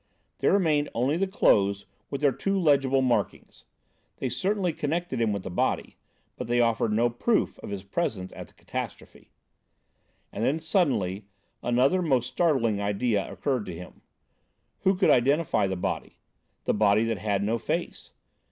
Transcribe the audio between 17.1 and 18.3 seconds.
had no face?